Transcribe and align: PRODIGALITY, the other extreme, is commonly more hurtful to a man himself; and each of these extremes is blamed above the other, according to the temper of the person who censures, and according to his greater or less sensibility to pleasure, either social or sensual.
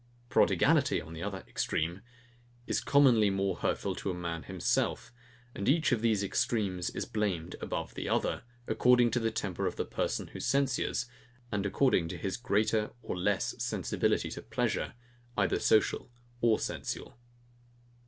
PRODIGALITY, 0.29 0.99
the 1.11 1.21
other 1.21 1.43
extreme, 1.47 2.01
is 2.65 2.81
commonly 2.81 3.29
more 3.29 3.57
hurtful 3.57 3.93
to 3.97 4.09
a 4.09 4.15
man 4.15 4.41
himself; 4.41 5.13
and 5.53 5.69
each 5.69 5.91
of 5.91 6.01
these 6.01 6.23
extremes 6.23 6.89
is 6.89 7.05
blamed 7.05 7.55
above 7.61 7.93
the 7.93 8.09
other, 8.09 8.41
according 8.67 9.11
to 9.11 9.19
the 9.19 9.29
temper 9.29 9.67
of 9.67 9.75
the 9.75 9.85
person 9.85 10.25
who 10.29 10.39
censures, 10.39 11.05
and 11.51 11.67
according 11.67 12.07
to 12.07 12.17
his 12.17 12.35
greater 12.35 12.89
or 13.03 13.15
less 13.15 13.53
sensibility 13.63 14.31
to 14.31 14.41
pleasure, 14.41 14.95
either 15.37 15.59
social 15.59 16.09
or 16.41 16.57
sensual. 16.57 17.19